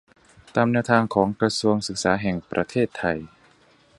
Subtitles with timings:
[0.55, 3.17] ตามแนวทางของกระทรวงศึกษาแห่งประเทศไทย